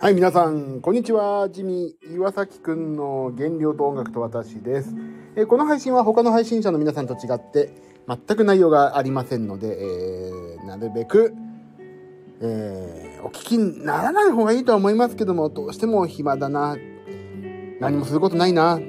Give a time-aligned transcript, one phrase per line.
[0.00, 1.50] はい、皆さん、こんにちは。
[1.50, 4.94] ジミー岩崎くんの原料と音楽と私です。
[5.36, 7.70] えーこの配信は他の配信者の皆さんと違って、
[8.08, 11.34] 全く内容がありませんので、えーなるべく、
[12.40, 16.78] えーお聞きにならない方がいいとは思いますけども、どうしても暇だな、
[17.78, 18.80] 何もすることないな、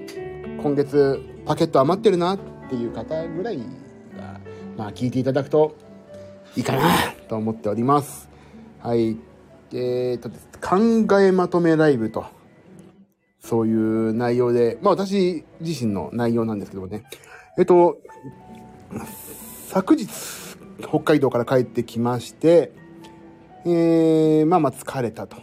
[0.64, 2.40] 今月パケット余ってるなっ
[2.70, 3.64] ていう方ぐらいが、
[4.78, 5.76] まあ聞いていただくと
[6.56, 6.96] いいかな
[7.28, 8.30] と思っております。
[8.80, 9.18] はい。
[9.74, 10.30] えーと、
[10.62, 12.26] 考えまとめライブと、
[13.40, 17.04] そういう内容で、まあ私自身の内容なんですけどもね。
[17.58, 17.98] えっと、
[19.70, 20.08] 昨日、
[20.80, 22.72] 北海道から帰ってきまして、
[23.66, 25.38] えー、まあまあ疲れたと。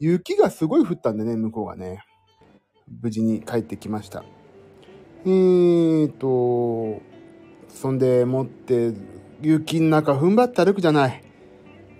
[0.00, 2.04] 雪がすごい降ったんでね、向こうがね。
[3.00, 4.24] 無事に帰ってきました。
[5.24, 7.00] えーと、
[7.68, 8.92] そんでもって、
[9.40, 11.22] 雪の中踏ん張って歩くじゃない。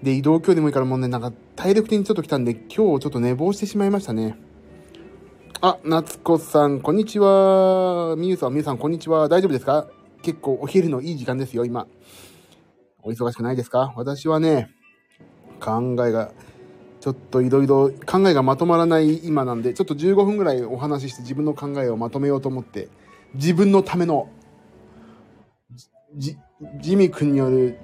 [0.03, 4.37] で、移動距離もいいからもうね、なんか体力的にちょっと来たんで、今日ちょっと寝坊してしまいましたね。
[5.61, 8.17] あ、夏子さん、こんにちは。
[8.17, 9.29] みゆさん、みゆさん、こんにちは。
[9.29, 9.87] 大丈夫ですか？
[10.23, 11.87] 結構お昼のいい時間ですよ、今。
[13.03, 13.93] お忙しくないですか？
[13.97, 14.71] 私はね、
[15.61, 16.33] 考えが、
[17.01, 22.89] ちょっといろいろ考えがまとまらない今なんで、ちょっと15分ぐらいお話しして自分の考えをまとめようと思って、
[23.35, 24.31] 自分のための、
[26.17, 26.37] じ、
[26.81, 27.79] ジミ君による、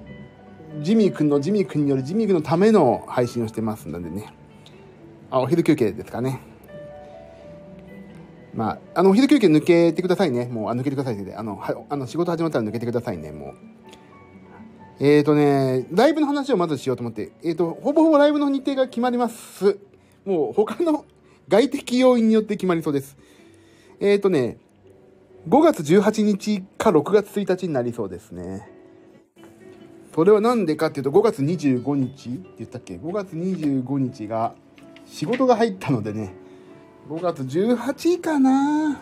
[0.81, 4.33] ジミー君のジミー君によるジミー君のための配信をしてますのでね。
[5.31, 6.41] あ、お昼休憩ですかね。
[8.53, 10.45] まあ、あの、お昼休憩抜けてくださいね。
[10.45, 13.53] もう、あ抜けてくださいって言ってあの、は、あの、仕事始まったら抜けてくださいね、もう。
[15.01, 19.79] えーとね、ライブの話をまずしようと思って、えーと、ほぼほぼライブの日程が決まります。
[20.25, 21.05] もう、他の
[21.47, 23.17] 外的要因によって決まりそうです。
[23.99, 24.57] えーとね、
[25.47, 28.78] 5月18日か6月1日になりそうですね。
[30.13, 34.55] それはなんでかっていうと、5月25日って言ったっけ ?5 月25日が
[35.05, 36.33] 仕事が入ったのでね、
[37.09, 39.01] 5月18かな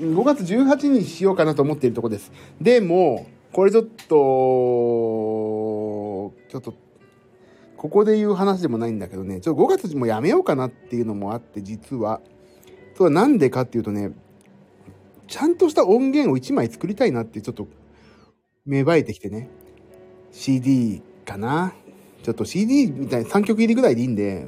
[0.00, 2.32] 5月18にしようかなと思っているところです。
[2.60, 3.94] でも、これちょっと、
[6.48, 6.74] ちょっと、
[7.76, 12.20] ここで言う話でもないんだけどね、ちょっと5月もやめようかなっていうのもあって、実は。
[12.96, 14.12] それはなんでかっていうとね、
[15.26, 17.68] ちゃんとした音源を1枚作りたいなってちょっと
[18.66, 19.48] 芽生えてきてね。
[20.32, 21.74] CD かな？
[22.22, 24.46] ちょっと CD みたいな3曲入りぐらいでいいんで、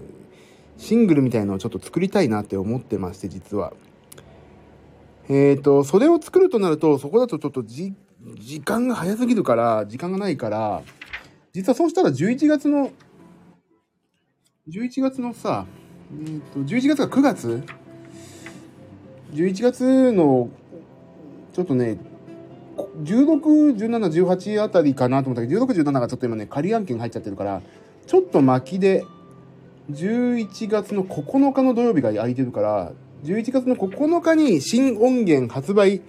[0.76, 3.72] シングルみたいのをちょっと作りたいなって思ってまして、実は。
[5.28, 7.94] えっ、と、それを作るとなると、そこだとちょっとじ、
[8.38, 10.82] 時間が早すぎるから、時間がないから、
[11.52, 12.91] 実はそうしたら11月の、
[14.68, 15.66] 11月のさ、
[16.26, 17.62] えっ、と、11月が9月
[19.32, 20.50] ?11 月の、
[21.52, 21.98] ちょっとね、
[23.02, 27.62] 16、17、18あたりかなと思ったけど、16、17がちょっと今ね、仮案件入っちゃってるから、
[28.06, 29.04] ちょっと巻きで、
[29.90, 32.92] 11月の9日の土曜日が空いてるから、
[33.24, 36.00] 11月の9日に新音源発売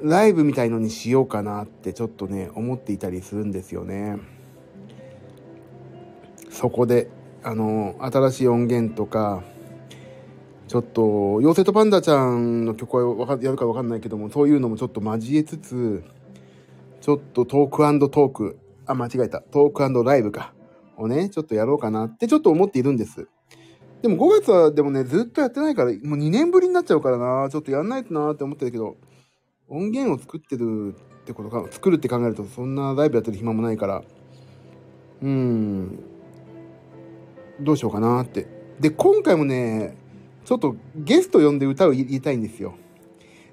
[0.00, 4.18] ライブみたいのにしようかなってちょっとね、思っていたりするんですよね。
[6.50, 7.08] そこで、
[7.42, 9.42] あの、新しい音源とか、
[10.68, 16.04] ちょっと、妖精とパンダちゃんの曲はやるかわかんないけども、そういうのもちょっと交えつつ、
[17.00, 20.52] ちょっとトークトーク、あ、間違えた、トークライブか、
[20.98, 23.28] をね、ちょっとやろうかなってちょっと思っているんです。
[24.02, 28.96] でも5月はでもね、ずっとやってないから、もう2年ぶりになっちゃうからな、ちょっとやんないとなって思ってるけど、
[29.68, 34.02] 音源を作ってるってことか、作るって考えると、そんなライブやってる暇もないから、
[35.22, 35.98] うーん、
[37.60, 38.46] どうしようかなって。
[38.78, 39.96] で、今回もね、
[40.48, 42.74] ちょっとゲスト呼んで歌を言いたいんですよ。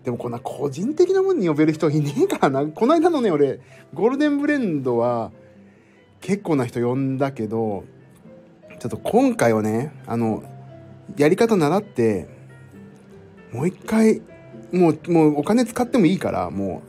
[0.05, 2.71] でもこんな個人的なものに呼べる人いねえからな。
[2.71, 3.59] この間のね、俺、
[3.93, 5.33] ゴールデンブレンドは
[6.21, 7.83] 結構な人呼んだけど、
[8.79, 10.41] ちょっと今回はね、あの、
[11.17, 12.29] やり方習って、
[13.51, 14.21] もう一回、
[14.71, 16.81] もう、もうお金使ってもいいから、も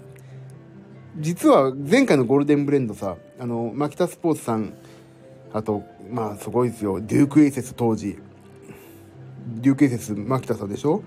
[1.18, 4.72] う、実は前回のゴールデンブレンドさ、あの、マキタスポーツさん、
[5.52, 8.16] あと、まあすごいですよ、デュークエイセス当時、
[9.46, 11.02] デュークエイセス、マキタさんでしょ？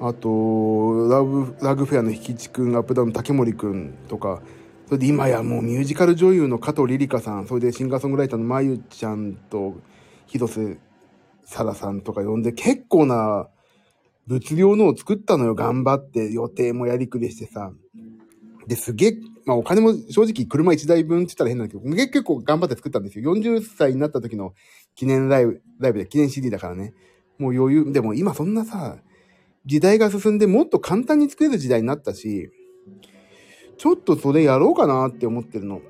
[0.00, 4.42] あと、ラブ、ラグフェアの引地くん、アップダウン竹森くんとか、
[4.86, 9.76] それで今やもうミュージカル女優の加藤リリカさん、それでシンガーソングライターのまゆちゃんと
[10.26, 10.78] 広瀬
[11.44, 13.48] 沙羅さんとか呼んで結構な
[14.26, 17.70] 物量のを作ったのよ、頑張って予定もやりくりしてさ。
[18.66, 23.34] で、すげえ、まあお金も正直車1台分って言ったら変なんだけど、結構頑張って作ったんですよ。
[23.34, 24.54] 40歳になった時の
[24.94, 26.94] 記念ライブ、ライブで記念 CD だからね。
[27.38, 28.98] もう余裕、でも今そんなさ、
[29.66, 32.50] 時代が進んでもっと簡単に作れる時代になったし、
[33.76, 35.80] ちょっとそれやろうかなって思ってるの。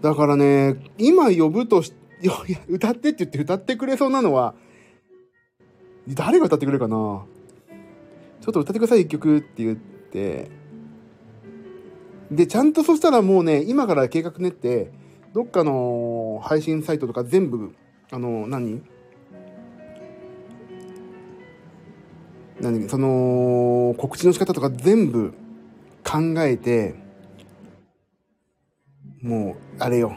[0.00, 1.92] だからね、今呼ぶとし、
[2.22, 2.32] いや
[2.68, 4.54] 歌ってって言って歌ってくれそうなのは、
[6.08, 6.96] 誰が歌ってくれるかな。
[8.40, 10.50] ちょっと歌ってください、一曲って言って、
[12.30, 14.92] で、ちゃんとそしたらもうね、今から計画練って、
[15.36, 17.74] どっかの配信サイトとか全部、
[18.10, 18.80] あの、何？
[22.58, 22.88] 何？
[22.88, 25.34] その、告知の仕方とか全部
[26.02, 26.94] 考えて、
[29.20, 30.16] もう、あれよ。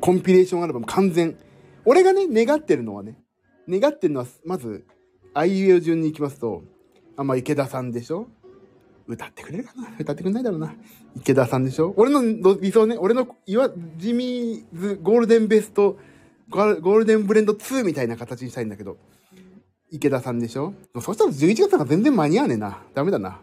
[0.00, 1.36] コンピレーションアルバム完全。
[1.84, 3.18] 俺がね、願ってるのはね、
[3.68, 4.86] 願ってるのは、まず、
[5.34, 6.62] あいうえお順に行きますと、
[7.16, 8.28] あ、まあ、池田さんでしょ？
[9.06, 9.88] 歌ってくれるかな？
[9.98, 10.74] 歌ってくんないだろうな。
[11.16, 11.92] 池田さんでしょ？
[11.96, 12.22] 俺の
[12.60, 15.98] 理想ね、俺の、いわ、ジミーズゴールデンベスト、
[16.50, 18.96] ゴールデンブレンド2みたいな形にしたいんだけど、
[19.90, 20.74] 池田さんでしょ？
[21.00, 22.78] そしたら11月か全然間に合わねえな。
[22.94, 23.40] ダメだな。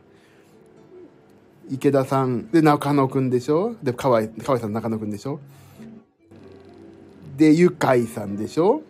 [1.70, 3.76] 池田さん、で、中野くんでしょ？
[3.84, 5.40] で、河合、河合さん中野くんでしょ？
[7.38, 8.82] で、ゆかいさんでしょ？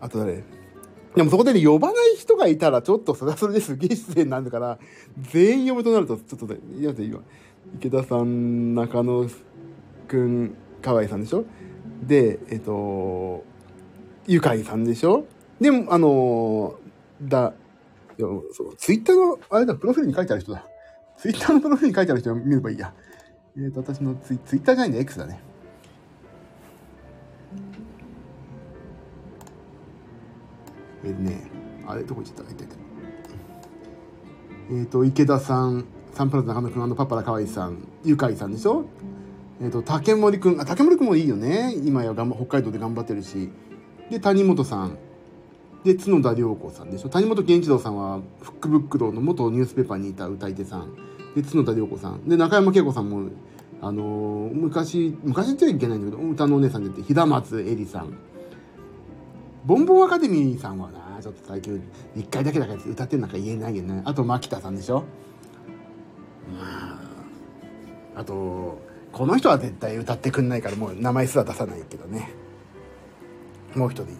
[0.00, 0.44] あと誰？
[1.18, 4.78] でもそこでね、呼ばない人がいたら、ちょっとそれはそれですげえ失礼になるから、
[5.32, 7.20] 全員呼ぶとなると、ちょっとね、いや、今、
[7.74, 9.28] 池田さん、中野
[10.06, 11.44] くん、河合さんでしょ？
[12.04, 13.42] で、えっと、
[14.28, 15.26] ゆかいさんでしょ？
[15.60, 16.78] でも、あの、
[17.20, 17.52] だ、
[18.16, 20.64] いや、そう、ツイッターの、あれだ、プロフィールに書いてある人だ。
[21.16, 22.94] ツイッターのプロフィールに書いてある人を見ればいいや。
[23.56, 25.40] えっ、ー、と、私のツイツイッターじゃないんだ、X だね。
[31.08, 31.50] えー、ね、
[31.86, 32.52] あれ、どこ行っちゃった。
[34.70, 38.84] えっ、と、池田さん、サンプラザ中野くん、あの、パパラ河合さん、ゆかいさんでしょ？
[39.60, 41.74] えっ、ー、と、竹森くん、あ、竹森くんもいいよね。
[41.84, 43.50] 今やがん北海道で頑張ってるし。
[44.10, 44.98] で、谷本さん。
[45.84, 47.08] で、角田涼子さんでしょ？
[47.08, 50.94] 谷本健一郎さんは、フックブック堂の元ニュースペーパーにいた歌い手さん。
[51.34, 52.28] で、角田涼子さん。
[52.28, 53.30] で、中山恵子さんも、
[53.80, 58.12] あのー、昔、昔言っちゃいけないんだけど、歌のお姉さんでって、平松絵里さん。
[59.68, 61.78] ボンボンアカデミーさんはな、ちょっと最近、
[62.16, 64.00] 一回だけだから歌ってんなんか言えないけどね。
[64.06, 65.04] あと、牧田さんでしょ？
[66.50, 66.98] ま
[68.16, 68.80] あ、あと、
[69.12, 72.30] この人は絶対歌ってくんないから、もう名前すら出さないけどね。
[73.74, 74.12] もう一人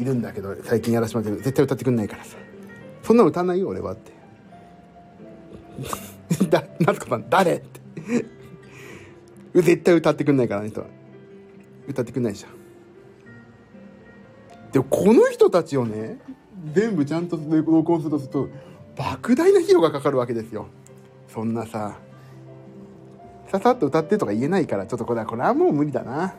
[0.00, 1.44] いるんだけど、最近やらせてもらってる。
[1.44, 2.38] 絶対歌ってくんないからさ。
[3.02, 4.12] そんな歌わないよ、俺はって。
[6.48, 7.78] だ、夏子さん、誰って。
[9.52, 10.86] 絶対歌ってくんないから、あの人は。
[11.86, 12.61] 歌ってくんないじゃん。
[14.72, 16.18] でも、この人たちをね、
[16.72, 18.48] 全部ちゃんと録音するとすると、
[18.96, 20.66] 莫大な費用がかかるわけですよ。
[21.28, 21.98] そんなさ、
[23.50, 26.34] ささっと歌ってとか言えないから、ちょっとこれは、これはもう無理だな。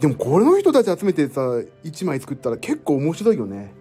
[0.00, 1.40] でもこの人たち集めてさ、
[1.84, 3.72] 1枚作ったら結構面白いよね。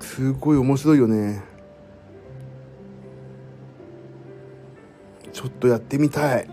[0.00, 1.51] すごい面白いよね。
[5.42, 6.48] ちょっとやってみたい。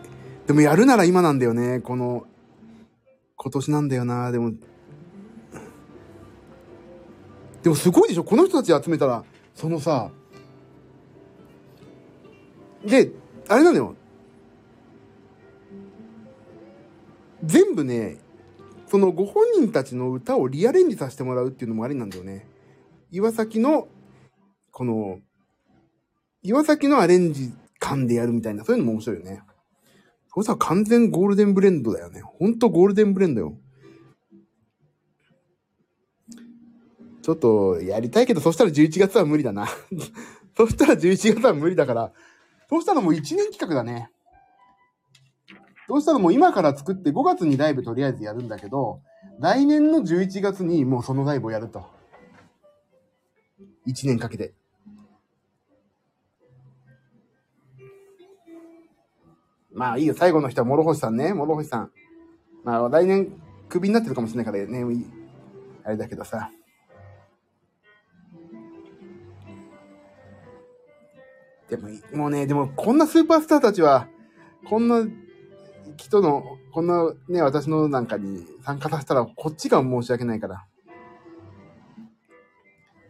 [0.47, 1.79] でもやるなら今なんだよね。
[1.79, 2.25] この、
[3.35, 4.31] 今年なんだよな。
[4.31, 4.51] でも、
[7.61, 10.09] でもすごいでしょこの人たち集めたら、そのさ、
[12.83, 13.11] で、
[13.47, 13.95] あれなのよ。
[17.43, 18.17] 全部ね、
[18.87, 22.47] そのご本人たちの歌をリアレンジさせてもらうっていうのもありなんだよね。
[23.11, 23.87] 岩崎の、
[24.71, 25.19] この、
[26.41, 29.41] 岩崎のアレンジ感でやるみたいな、そういうのも面白いよね。
[30.33, 32.21] そしたら完全ゴールデンブレンドだよね。
[32.21, 33.57] ほんとゴールデンブレンドよ。
[37.21, 39.67] ちょっとやりたいけど、そしたら11月は無理だな。
[40.55, 42.13] そしたら11月は無理だから、
[42.69, 44.11] そしたらもう1年企画だね。
[45.87, 49.01] どうしたらもう今から作って5月にライブとりあえずやるんだけど、
[49.39, 51.83] 来年の11月にもうそのライブをやると。
[53.87, 54.53] 1年かけて。
[59.79, 61.91] まあいいよ、最後の人は諸星さんね、諸星さん。
[62.65, 63.31] まあ来年
[63.69, 64.85] クビになってるかもしれないからね、
[65.85, 66.51] あれだけどさ。
[71.69, 74.09] でも、もうね、でもこんなスーパースターたちは、
[74.67, 75.07] こんな
[75.95, 76.43] 人の、
[76.73, 80.65] こんなね、私のなんかに参加させたら、こっちが申し訳ないから。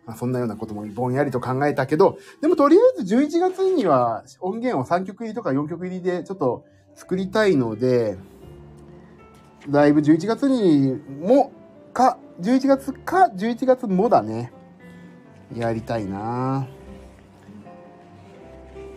[0.09, 8.17] まあ、そんなようなこともぼんやりと考えたけど、でもとりあえず11月には音源を3曲入りとか4曲入りでちょっと作りたいので、
[9.69, 11.51] だいぶ11月にも、
[11.93, 14.51] か、11月か11月もだね。
[15.55, 16.67] やりたいな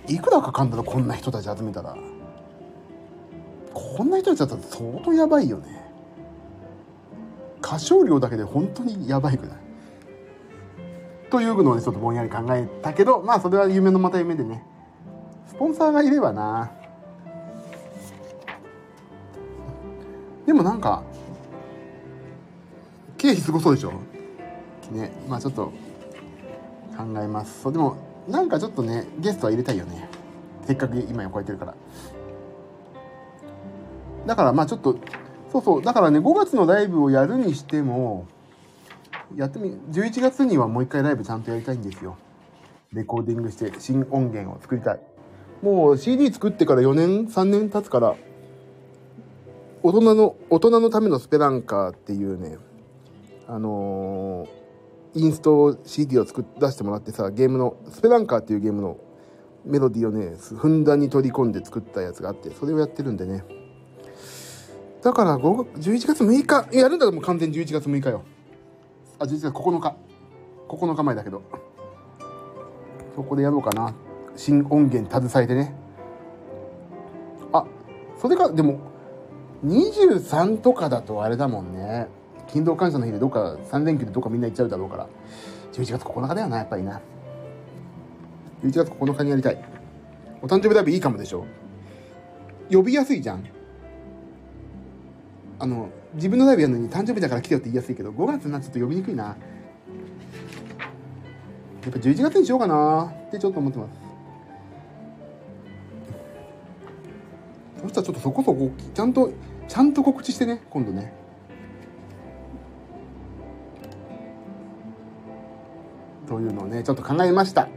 [0.07, 1.95] いくらかかんだろ、こんな人たち集めたら。
[3.75, 5.83] こんな人たちだったら相当やばいよね
[7.63, 9.57] 歌唱量だけで本当にやばいくない？
[11.33, 14.63] というのをちょっとぼんやり考えたけどまあそれは夢のまた夢でね。
[15.49, 16.71] スポンサーがいればな。
[20.45, 21.03] でもなんか
[23.17, 23.93] 経費すごそうでしょ？
[24.91, 25.73] ねまあちょっと
[26.99, 27.63] 考えます。
[27.63, 27.97] そうでも
[28.29, 30.11] なんかちょっとねゲストは入れたいよね。
[30.67, 31.75] せっかく今超えてるから。
[34.27, 34.99] だからまあちょっと
[35.51, 35.83] そうそう。
[35.83, 38.27] だからね5月のライブをやるにしても
[39.37, 42.17] やってみ11月にはもう一回ライブちゃんとやりたいんですよ。
[42.93, 45.01] レコーディングして新音源を作りたい。
[45.63, 48.17] もう CD 作ってから4年3年経つから
[49.83, 52.59] 大人の大人のためのスペランカーっていうね
[53.47, 58.99] あのー、インスト CD を作っ出してもらってさゲームのスペランカーっていうゲームの
[59.65, 63.45] メロディーをねふんだんに取り込んで作ったやつがあってそれをやってるんでね。
[65.03, 68.23] だから5 11月6日やるんだらもう完全11月6日よ。
[69.23, 69.95] あ11月9日。
[70.69, 71.43] 9日前だけど。
[73.15, 73.95] そこでやろうかな。
[74.37, 75.75] 新音源携えてね。
[77.53, 77.65] あ
[78.21, 78.81] それかでも
[79.65, 82.09] 23とかだとあれだもんね。
[82.49, 85.07] 勤労感謝の日でどっか3連休でどっかみんな行っちゃうだろうから。
[85.73, 87.01] 11月9日だよなやっぱりな。
[88.65, 89.65] 11月9日にやりたい。
[90.43, 91.45] お誕生日ライブいいかもでしょ。
[92.71, 93.45] 呼びやすいじゃん。
[95.61, 99.25] あの自分のライブやるのに誕生日だから来てよって言いやすいけど5月になっちょっと呼びにくいな。
[99.25, 99.37] や
[101.89, 103.13] っぱ11月にしようかな。
[103.29, 103.93] ってちょっと思ってます。
[107.83, 109.33] そしたらちょっとそこそこちゃんと
[109.67, 111.13] ちゃんと告知してね今度ね。
[116.29, 117.69] というのをねちょっと考えました。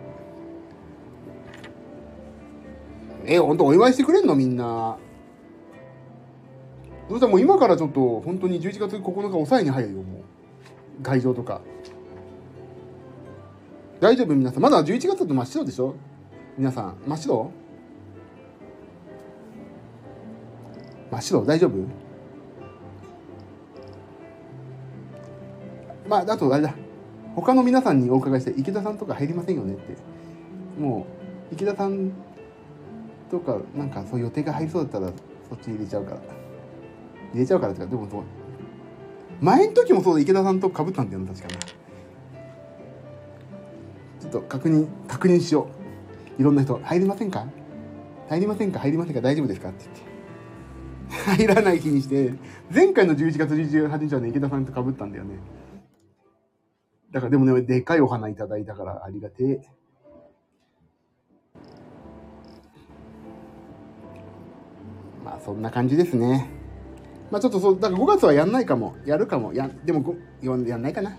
[3.26, 4.36] え本当お祝いしてくれんの？
[4.36, 4.98] みんな。
[7.08, 10.20] そしたらもう今からちょっと本当に11月9日抑えに入るよも
[11.00, 11.04] う。
[11.04, 11.62] 会場とか。
[14.00, 14.36] 大丈夫？
[14.36, 14.64] 皆さん。
[14.64, 15.96] まだ11月だと真っ白でしょ？
[16.58, 16.96] 皆さん。
[17.06, 17.52] 真っ白？
[21.12, 21.46] 真っ白？
[21.46, 21.74] 大丈夫？
[26.10, 26.74] まああとあれだ。
[27.36, 29.96] 他の皆さんにお伺いして池田さんとか入りませんよねって。
[30.80, 31.06] も
[31.52, 32.12] う池田さん
[33.30, 35.08] とかなんかそう予定が入りそうだったら
[35.50, 36.45] そっち入れちゃうから。
[37.36, 37.88] 入れちゃうからってか？
[37.88, 38.24] でもそう？
[39.42, 40.22] 前の時もそうだ。
[40.22, 41.54] 池田さんとかぶったんだよね確かに
[44.22, 45.68] ちょっと確認確認しよ
[46.38, 46.42] う。
[46.42, 46.80] いろんな人。
[46.82, 47.46] 入りませんか？
[48.30, 48.80] 入りませんか？
[48.80, 49.22] 入りませんか？
[49.22, 49.70] 大丈夫ですか？
[49.70, 51.46] って言って。
[51.46, 52.34] 入らない日にして。
[52.74, 55.36] 前回の11月28日はね池田さんとかぶったんだよね。
[57.12, 59.62] だからでもねでかいお花いただいたからありがてえ。
[65.24, 66.50] まあそんな感じですね。
[67.32, 68.96] まあちょっとそうだから5月はやんないかも。
[69.06, 69.54] やるかも。
[69.54, 71.18] やでもやんないかな。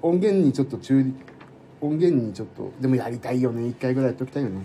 [0.00, 1.04] 音源にちょっと中
[1.80, 3.62] 音源にちょっとでもやりたいよね。
[3.62, 4.64] 1回ぐらいやっときたいよね。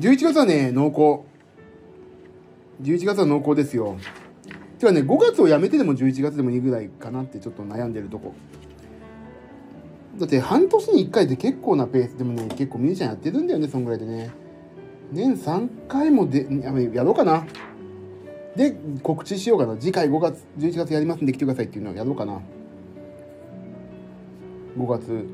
[0.00, 1.32] 11月はね濃厚。
[2.82, 3.96] 11月は濃厚ですよ。
[4.78, 8.34] てかね5月をやめてでも11月でもいいぐらいかなってちょっと悩んでるとこ。
[10.18, 14.30] だって半年に1回って結構なペースでもね結構ミュージシャンやってるんだよねそんぐらいでね。
[15.14, 16.46] 年3回もで
[16.92, 17.46] やろうかな。
[18.56, 19.76] で告知しようかな。
[19.76, 22.40] 次回5月11月やりますんで来てくださいっていうのをやろうかな。
[24.76, 25.26] 5月。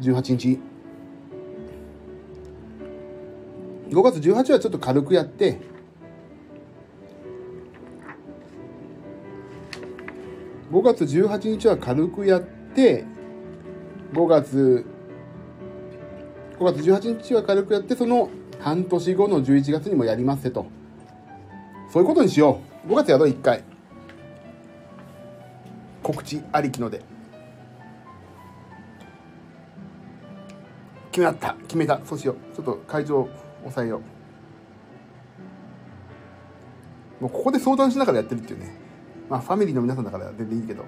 [0.00, 0.58] 18日。
[3.90, 5.60] 5月18はちょっと軽くやって。
[10.72, 12.42] 5月18日は軽くやっ
[12.74, 13.04] て
[14.14, 14.86] 5月
[16.62, 20.66] 5月18日は軽くやってその半年後の11月にもやりますせと。
[21.92, 22.92] そういうことにしよう。
[22.92, 23.64] 5月やろう1回。
[26.04, 27.02] 告知ありきので。
[31.10, 31.56] 決まった。
[31.66, 32.00] 決めた。
[32.04, 32.36] そうしよう。
[32.54, 33.28] ちょっと会場
[33.62, 34.00] 抑えよ
[37.20, 37.22] う。
[37.24, 38.76] もうここで相談しながらやってるっていうね。
[39.28, 40.84] まあファミリーの皆さんだから全然いいけど。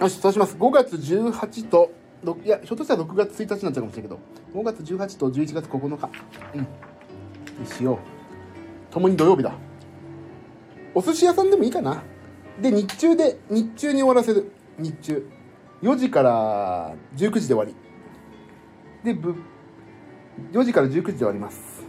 [0.00, 0.56] よしそうします。
[0.56, 1.90] 5月18と
[2.44, 4.18] いやひょっとしたら6月1日になっちゃうかもしれないけど。
[4.54, 6.08] 5月18と11月9日。
[6.54, 6.60] うん。
[7.62, 7.98] にしよう。
[8.92, 9.52] 共に土曜日だ。
[10.94, 12.02] お寿司屋さんでもいいかな。
[12.60, 14.50] で日中で日中に終わらせる。
[14.78, 15.28] 日中。
[15.82, 17.74] 4時から19時で終わり。
[19.04, 19.34] でぶ
[20.52, 21.84] 4時から19時で終わります。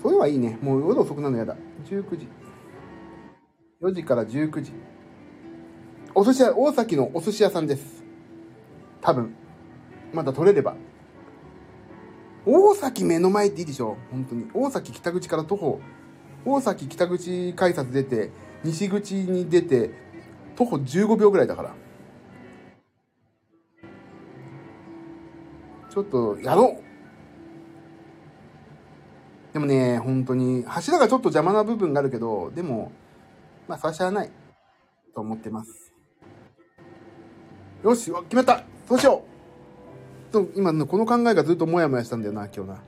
[0.00, 0.58] それはいいね。
[0.62, 1.56] もう夜遅くなるのやだ。
[1.88, 2.28] 19時。
[3.82, 4.72] 4時から19時。
[6.14, 8.02] お寿司屋大崎のお寿司屋さんです。
[9.02, 9.34] 多分。
[10.14, 10.76] まだ取れれば。
[12.46, 13.98] 大崎目の前っていいでしょ？
[14.10, 14.48] 本当に。
[14.54, 15.80] 大崎北口から徒歩、
[16.46, 18.30] 大崎北口改札出て、
[18.64, 19.90] 西口に出て、
[20.56, 21.74] 徒歩15秒ぐらいだから。
[25.90, 26.82] ちょっと、やろう。
[29.52, 32.92] でもね、本当に、柱がちょっと邪魔な部分があるけど、でも、
[33.68, 34.30] まあ、差しゃない。
[35.14, 35.92] と思ってます。
[37.82, 39.24] よし、決めたそうしよ
[40.30, 42.82] うと今のこの考えがずっとモヤモヤしたんだよな今日な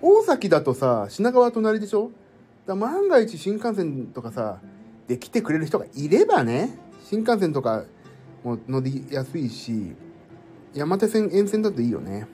[0.00, 2.10] 大崎だとさ品川隣でしょ？
[2.66, 4.60] だ万が一新幹線とかさ
[5.08, 7.84] で来てくれる人がいればね新幹線とか
[8.44, 9.94] も乗りやすいし
[10.74, 12.26] 山手線沿線だといいよね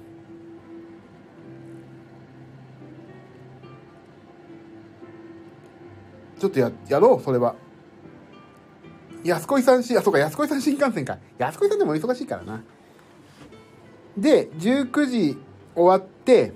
[6.43, 7.55] ちょっとややろうそれは
[9.23, 11.19] 安子さんし、あ、そうか、安子さん新幹線か。
[11.39, 12.65] 安子さんでも忙しいからな。
[14.19, 15.39] で、19時
[15.77, 16.53] 終わって、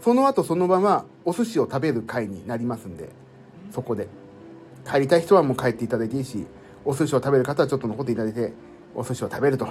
[0.00, 3.10] その後そのままお寿司を食べる会になりますんで、
[3.70, 4.08] そこで。
[4.90, 6.46] 帰りたい人はもう帰っていただいていいし、
[6.86, 8.54] お寿司を食べる方はちょっと残っていただいて、
[8.94, 9.68] お寿司を食べると。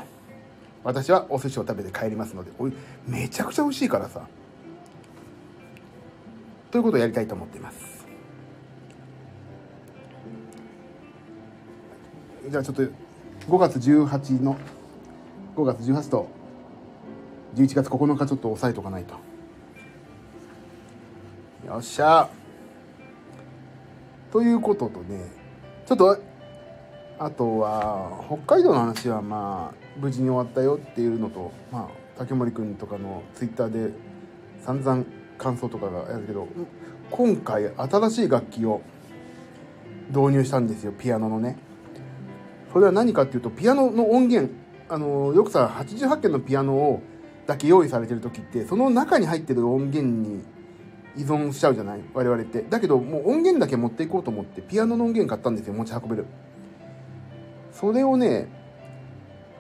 [0.84, 2.74] 私はお寿司を食べて帰りますので、おい、
[3.08, 4.28] めちゃくちゃ美味しいからさ。
[6.70, 7.91] ということをやりたいと思っています。
[12.50, 14.58] じゃあちょっと5月18の
[15.56, 16.28] 5月18と
[17.56, 19.14] 11月9日ちょっと押さえとかないと。
[21.68, 22.30] よっしゃ。
[24.32, 25.26] ということとね
[25.86, 26.18] ちょっと
[27.20, 33.94] あとは北海道の話はまあ無事に終わったよっていうのとまあ竹森君とかのツイッターで
[34.66, 35.06] 散々
[35.38, 36.48] 感想とかがやるけど
[37.12, 38.82] 今回新しい楽器を
[40.10, 41.58] 導入したんですよピアノのね。
[42.72, 44.54] それは何かっていうとピアノの音源
[44.90, 47.02] あのよくさ88件のピアノを
[47.48, 50.44] だけ用意されてる時ってその中に入ってる音源に
[51.18, 52.02] 依存しちゃうじゃない？
[52.14, 52.62] 我々って。
[52.70, 56.26] だけどもう音源だけ持っていこうと思ってピアノの音源買ったんですよ持ち運べる。
[57.74, 58.48] それをね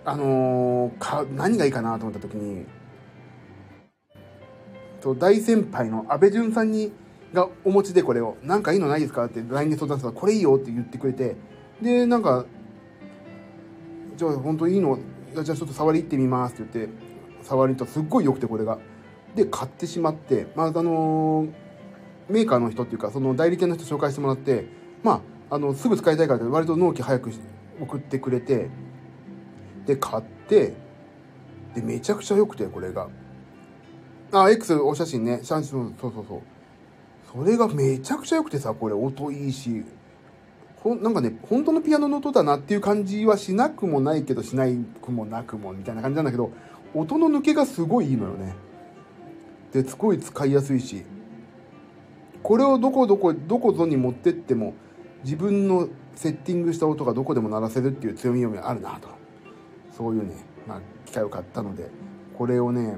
[0.05, 2.65] あのー、か何がいいかなと思った時に
[5.01, 6.91] と大先輩の安倍淳さんに
[7.33, 11.35] がお持ちでこれを「何かいいのないですか?」って LINE で相談したら「これいいよ」って言ってくれて。
[11.81, 12.45] でなんか
[14.21, 14.99] じゃあ本当いいの？
[15.33, 16.93] じゃあちょっと触り行ってみますって言って
[17.41, 18.77] 触りとすっごい良くてこれが。
[19.35, 21.47] で買ってしまってまああの
[22.29, 24.65] メーカーの人っていうかその代理店の人紹介してもらって
[25.01, 27.31] まああのすぐ使いたいから割と納期早く
[27.79, 28.69] 送ってくれて
[29.87, 30.75] で買って
[31.73, 33.09] でめちゃくちゃ良くてこれが。
[34.33, 35.39] あ X お写真ね。
[35.41, 36.41] 写真そうそうそう。
[37.33, 39.83] それがめちゃくちゃ良くてさこれ音いいし。
[40.81, 46.51] ほなんかね本当のピアノの音だなっていう感じはしなくもないけどしないくもなくもみたいな感じなんだけど
[46.93, 48.55] 音の抜けがすごいいいのよね。
[49.71, 51.05] ですごい使いやすいし
[52.43, 54.73] これをどこどこどこぞに持ってっても
[55.23, 59.07] 自分のセッティングした音がどこでも鳴らせるっていう強みがあるなと。
[59.95, 60.33] そういうね、
[60.67, 61.89] まあ、機械を買ったので
[62.37, 62.97] これをね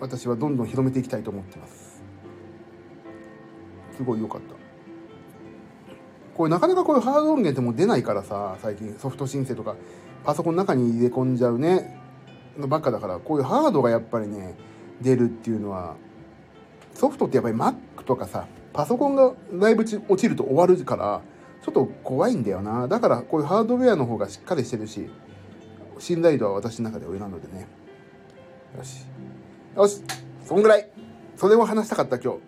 [0.00, 2.02] 私はどんどん広めていきたいと思ってます。
[3.96, 4.59] すごい良かった。
[6.40, 9.76] これなかなかこういうハード音源ってもう出ないからさ、最近ソフト申請とか、
[10.24, 12.00] パソコンの中に入れ込んじゃうね、
[12.58, 14.56] のばっかだから、こういうハードがやっぱりね、
[15.02, 15.96] 出るっていうのは、
[16.94, 17.74] ソフトってやっぱり Mac
[18.06, 21.20] とかさ、パソコンがだいぶ落ちると終わるから、
[21.62, 22.88] ちょっと怖いんだよな。
[22.88, 25.10] だからこういうハードウェアの方がしっかりしてるし、
[25.98, 27.68] 信頼度は私の中で上なのでね。
[28.78, 29.04] よし。
[29.76, 30.02] よし
[30.46, 30.88] そんぐらい
[31.36, 32.38] それを話したかった今日。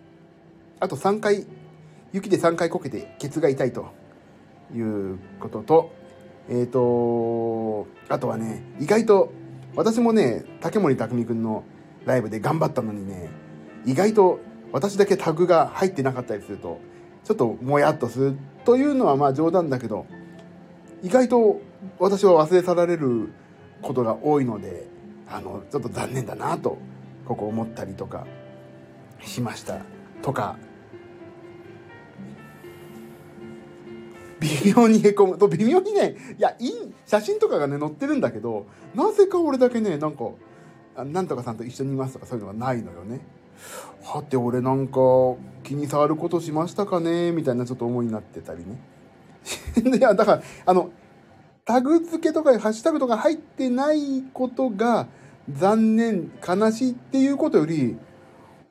[0.79, 1.45] あと3回
[2.13, 3.91] 雪で3回こけてケツが痛いと
[4.73, 5.93] いうことと、
[6.47, 9.33] えっ、ー、と、あとはね、意外と、
[9.75, 11.63] 私もね、竹森匠くんの
[12.05, 13.29] ライブで頑張ったのにね、
[13.85, 14.39] 意外と
[14.71, 16.79] 私だけタグが入ってなかったりすると、
[17.23, 20.05] ちょっともやっとするというのはまあ冗談だけど、
[21.01, 21.61] 意外と
[21.99, 23.33] 私は忘れ去られる
[23.81, 24.87] ことが多いので、
[25.27, 26.77] あの、ちょっと残念だなと、
[27.25, 28.27] ここ思ったりとか
[29.21, 29.79] しました。
[30.21, 30.57] とか、
[34.43, 35.37] 微妙にへこむ。
[35.37, 36.71] と微妙にねいやいい
[37.05, 40.31] 写真とかがね載ってるんだけどなぜか俺だけねなんか
[41.03, 43.21] なんとかさんと一緒にいますとかそういうのがないのよね。
[44.03, 44.99] はて俺なんか
[45.63, 47.31] 気に障ることしましたかね？
[47.31, 48.79] みたいなちょっと思いになってたりね。
[49.97, 50.89] いやだからあの
[51.65, 55.07] タグ付けとかハッシュタグとか入ってないことが
[55.49, 57.97] 残念悲しいっていうことより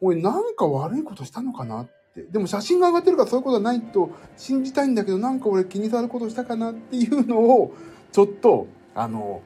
[0.01, 7.75] 俺なんか悪いことしたのかなってでも写真が上がってるからそういうことはないと信じたいんだけどなんか俺気に障ることしたかなっていうのを
[8.13, 9.43] ちょっとあの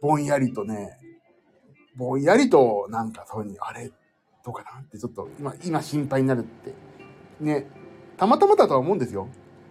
[0.00, 0.96] ぼんやりとね、
[1.96, 3.90] ぼんやりとなんかそういうふうに、あれ、
[4.44, 6.74] どうかなってちょっと今、今心配になるって。
[7.40, 7.66] ね、
[8.16, 9.28] たまたまだとは思うんですよ。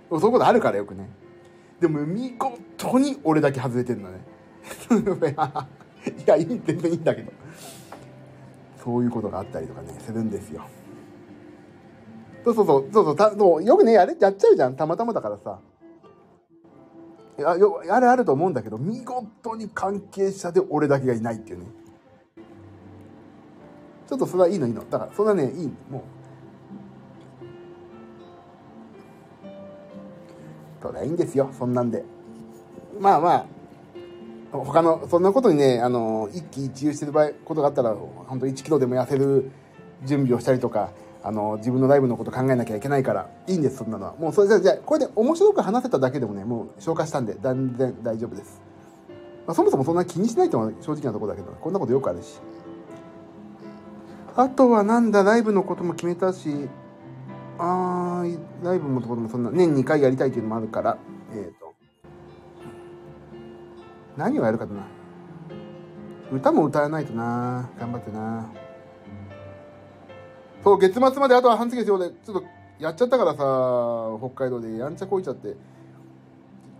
[0.09, 1.09] そういうことあるからよくね。
[1.79, 4.19] でも見事に俺だけ外れてるのね。
[6.25, 7.31] いや、いい、全然いいんだけど。
[8.83, 10.65] そういうことがあったりとかね、するんですよ。
[12.47, 14.75] そうそうそう、そうそう、たそうよくね、やれ、やっちゃうじゃん。
[14.75, 15.59] たまたまだからさ。
[17.37, 21.65] いや、よ、あるあると思うんだけど、見事に関係者で俺だけがいないっていうね。
[24.07, 24.89] ちょっとそれはいいのいいの。
[24.89, 25.67] だから、それはね、いい。
[25.89, 26.01] もう。
[30.81, 31.49] それはいいんですよ。
[31.51, 32.05] そんなんで。
[32.97, 33.45] まあまあ、
[34.51, 39.51] 他の、そんなことにね、あの、一喜一憂してる場合、ことがあったら、本当1キロでも痩せる
[40.05, 40.91] 準備をしたりとか、
[41.27, 44.15] あの、自分のライブのこと考えなきゃいけないから、いいんです、そんなのは。
[44.15, 48.61] もうそれじゃ、じゃこれで面白く話せただけでもね、もう消化したんで、全然大丈夫です。
[49.45, 52.39] まあ、そもそもそんな気にしないとは正直なところだけど、こんなことよくあるし。
[54.37, 56.69] あとはなんだ、ライブのことも決めたし、
[57.57, 60.97] あー、ライブのところもそんな、年2回やりたいっていうのもあるから、
[61.33, 61.75] えっ、ー、と、
[64.15, 64.83] 何をやるかだな。
[66.31, 68.49] 歌も歌わないとな頑張ってな
[70.67, 71.97] そう、月末まであとは半月ですよ。
[71.97, 72.43] で、ちょっと
[72.77, 73.37] やっちゃったからさ、
[74.19, 75.55] 北海道でやんちゃこいちゃって、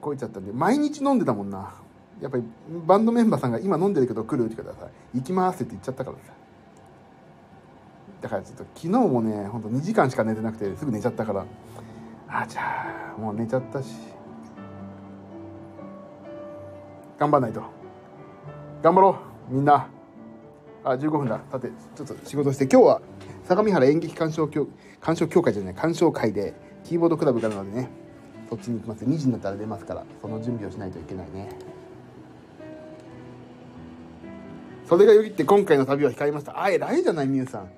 [0.01, 1.73] こいちゃったんで、毎日飲んでたもんな。
[2.21, 2.43] やっぱり
[2.85, 4.91] バンドメンバーさんが今飲んでるけど来るって言ってくださ。
[5.13, 6.33] 行きますって言っちゃったからさ。
[8.23, 11.45] だからちょっと昨日もね、ほんと2時間しか寝てなくてすぐ寝ちゃったから、
[12.27, 13.95] あ、じゃあ、もう寝ちゃったし。
[17.17, 17.61] 頑張んないと。
[18.83, 19.17] 頑張ろ
[19.49, 19.87] う、みんな。
[20.83, 21.39] あ、15分だ。
[21.49, 23.01] さて、ちょっと仕事して、今日は
[23.47, 24.67] 相模原演劇鑑賞協
[24.99, 27.89] 鑑賞協会じゃない、鑑賞会でキーボードクラブからなのでね、
[28.49, 29.05] そっちに行きます。
[29.05, 31.49] 2時になったら出ますから、その準備をしないといけないね。
[34.85, 36.61] それがよぎって今回の旅は控えました。
[36.61, 37.69] あ、偉いじゃない、みゆさん。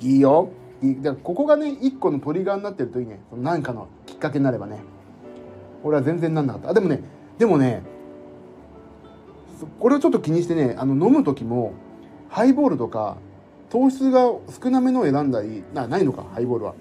[0.00, 0.50] いいよ。
[0.82, 0.96] いい。
[1.22, 3.20] ここがね、一個のトリガーになってるといいね。
[3.32, 4.80] 何かのきっかけになればね。
[5.84, 6.70] 俺は全然なんなかった。
[6.70, 7.02] あ、でもね、
[7.38, 7.82] でもね、
[9.78, 11.72] これをちょっと気にしてね、あの、飲む時も、
[12.28, 13.16] ハイボールとか、
[13.70, 14.30] 糖質が
[14.62, 16.74] 少なめのを選んだり、な、ないのか、ハイボールは。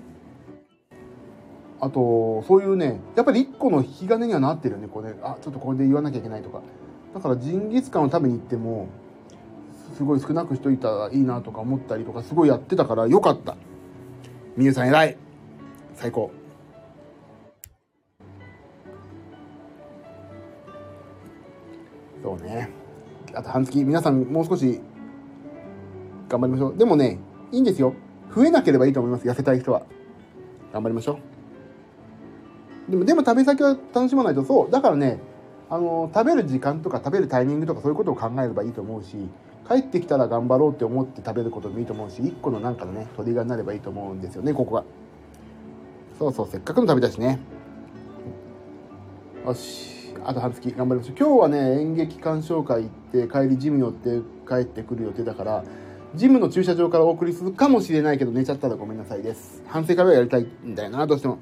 [1.79, 5.19] あと、そういうね、やっぱり一個の引き金にはなってるよね、これ、ね。
[5.21, 6.61] あ、ちょっとこれで言わなきゃいけないとか。
[7.13, 8.87] だからジンギスカンを食べに行っても、
[9.95, 13.55] すごい少なくしといたらいいなとか思ったりとか、すごいやってたからよかった。
[14.57, 15.17] みゆさん偉い
[15.93, 16.31] 最高。
[22.23, 22.69] そうね。
[23.33, 24.81] あと半月、皆さんもう少し
[26.29, 26.77] 頑張りましょう。
[26.77, 27.19] でもね、
[27.51, 27.93] いいんですよ。
[28.35, 29.27] 増えなければいいと思います。
[29.27, 29.83] 痩せたい人は。
[30.73, 31.19] 頑張りましょ
[32.87, 32.91] う。
[32.91, 34.71] でも、でも食べ先は楽しまないと、そう。
[34.71, 35.19] だからね、
[35.69, 39.15] あの、食べる時間とか食べるタイミングとかそういうことを考えればいいと思うし、
[39.67, 44.83] 帰ってきたら頑張ろうって思って食べることもいいと思うし、一個のなんかのね、トリガーになればいいと思うんですよね、ここが。
[46.19, 47.39] そうそう、せっかくの旅だしね。
[49.45, 50.13] よし。
[50.23, 51.15] あと半月頑張りましょう。
[51.19, 55.63] 今日はね、演劇鑑賞会行って、帰りジム寄って帰ってくる予定だから、
[56.15, 59.61] ジムの駐車場からお送りするかもしれないけど、寝ちゃったらごめんなさいです。
[59.67, 61.39] 反省会はやりたいんだよな、どうしても。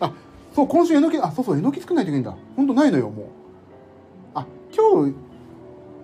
[0.00, 0.12] あ、
[0.54, 2.36] そう、今週えのき、あ、そうそう、えのき作んないといけないんだ。
[2.56, 3.26] ほんとないのよ、もう。
[4.34, 5.14] あ、今日、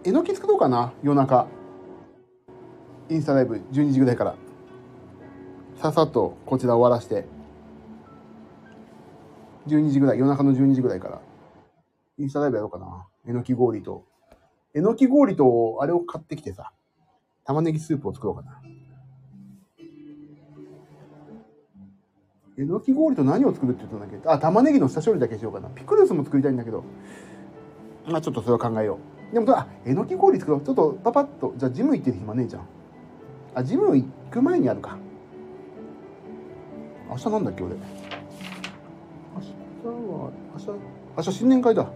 [0.05, 1.47] えのき作ろうかな、夜中。
[3.09, 4.35] インスタライブ12時ぐらいから。
[5.77, 7.27] さっさとこちら終わらして。
[9.67, 11.21] 12時ぐらい、夜中の12時ぐらいから。
[12.19, 13.07] インスタライブやろうかな。
[13.27, 14.05] えのき氷と。
[14.75, 16.73] えのき氷と、あれを買ってきてさ、
[17.44, 18.61] 玉ねぎスープを作ろうかな。
[22.59, 24.28] えのき氷と何を作るって言ったんだっけ？
[24.28, 25.68] あ、玉ねぎの下処理だけしようかな。
[25.70, 26.85] ピクルスも作りたいんだけど。
[28.07, 28.98] まあちょっとそれは考えよ
[29.31, 29.35] う。
[29.35, 30.61] でも、あ、えのき氷作ろう。
[30.61, 32.62] ちょっとパパッと、じゃあジム行ってる暇ねえじゃん。
[33.55, 34.98] あ、ジム行く前にあるか。
[37.09, 37.74] 明日なんだっけ、俺。
[37.74, 37.81] 明
[39.40, 39.48] 日
[39.87, 40.68] は、明日、
[41.16, 41.90] 明日新年会だ。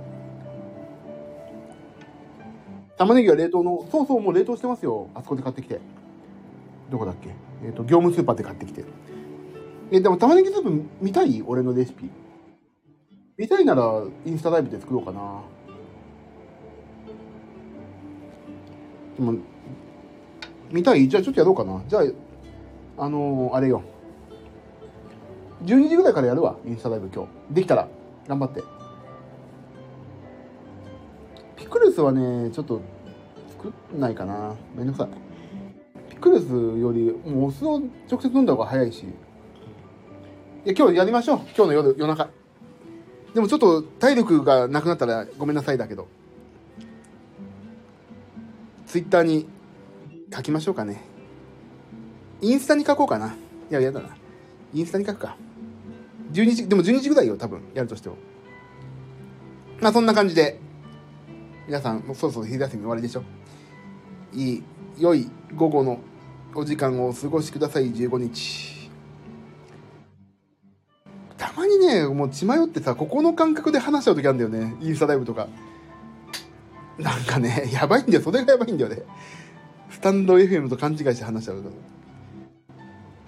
[2.98, 5.08] 玉ねぎは冷凍の、そうそう、もう冷凍してますよ。
[5.14, 5.80] あそこで買ってきて。
[6.90, 7.30] どこだっけ？
[7.64, 8.84] えっ、ー、と、業務スーパーで買ってきて。
[9.90, 11.42] え、でも玉ねぎスープ見たい？
[11.46, 12.08] 俺のレシピ。
[13.36, 15.42] 見たいなら、インスタライブで作ろうかな。
[19.18, 19.34] でも、
[20.70, 21.08] 見たい？
[21.08, 21.82] じゃあちょっとやろうかな。
[21.86, 23.82] じゃあ、あのー、あれよ。
[25.64, 27.54] 12時ぐらいからやるわ、インスタライブ今日。
[27.54, 27.88] できたら、
[28.26, 28.62] 頑張って。
[31.96, 32.82] スはね、ちょっと
[33.50, 34.54] 作んないかな。
[34.76, 35.08] めんどくさい。
[36.10, 37.80] ピクルスより、もうお酢を
[38.10, 39.04] 直接飲んだ方が早いし。
[39.04, 39.08] い
[40.64, 41.38] や、今日やりましょう。
[41.56, 42.28] 今日の夜、夜中。
[43.34, 46.06] でもちょっと体力がなくなったらごめんなさいだけど、
[48.86, 49.48] ツイッターに
[50.34, 51.02] 書きましょうかね。
[52.42, 53.34] インスタに書こうかな。
[53.70, 54.10] いや、やだな。
[54.74, 55.36] インスタに書くか。
[56.32, 58.16] 12時、でも12時ぐらいよ、多分、やるとしても。
[59.80, 60.60] まあ、そんな感じで、
[61.66, 63.24] 皆さん、そろそろ昼休み終わりでしょ。
[64.32, 64.62] いい、
[64.98, 65.98] 良い午後の
[66.54, 68.88] お時間をお過ごしください、15日。
[71.36, 74.76] たまにね、もう血迷ってさ、ここの感覚で話しちゃう時あるんだよね。
[74.80, 75.48] インスタライブとか。
[76.98, 78.20] なんかね、 やばいんだよ。
[78.22, 79.02] それがやばいんだよね。
[79.90, 81.70] スタンド FM と勘違いして話しちゃうと。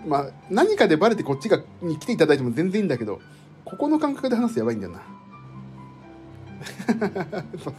[0.06, 3.20] まあ、何かでバレてこっちがに来ていただいても全然いいんだけど、
[3.64, 5.02] ここの感覚で話すとやばいんだよな。
[7.58, 7.74] そ う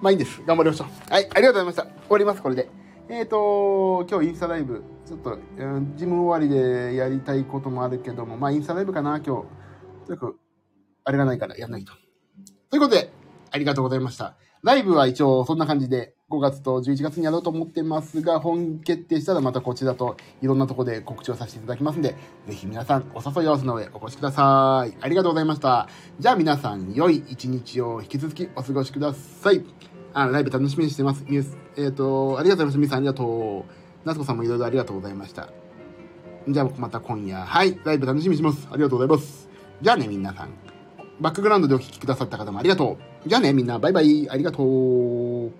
[0.00, 0.42] まあいいんです。
[0.46, 1.12] 頑張りましょう。
[1.12, 1.82] はい、ありがとうございました。
[1.82, 2.68] 終わります、これで。
[3.08, 9.46] えっ、ー、と、今日インスタライブ、ちょっと、うん、ジム終わりでやりたいこともあるけども、まあインスタライブかな、今日。
[10.06, 10.38] とにかく、
[11.04, 11.92] あれがないからやんないと。
[12.70, 13.12] ということで、
[13.50, 14.36] ありがとうございました。
[14.62, 22.14] ライブは一応そんな感じで5月と11月にやろうと思ってますが、本決定したらまたこちらといろんなとこで告知をさせていただきますんで、
[22.46, 24.96] ぜひ皆さんお誘い合わせの上お越しください。
[25.00, 25.88] ありがとうございました。
[26.18, 29.89] じゃあ皆さん良い一日を引き続きお過ごしください。
[30.12, 31.24] あ、ライブ楽しみにしてます。
[31.28, 32.78] ミュース、えっ、ー、と、ありがとうございます。
[32.78, 33.72] みさんありがとう。
[34.04, 35.48] 夏子さんもいろいろありがとうございました。
[36.48, 38.66] じゃあまた今夜、はい、ライブ楽しみにします。
[38.70, 39.48] ありがとうございます。
[39.82, 40.50] じゃあね、みなさん。
[41.20, 43.28] バックグラウンドでお聴きくださった方もありがとう。
[43.28, 44.28] じゃあね、みんな、バイバイ。
[44.30, 45.52] ありがとう。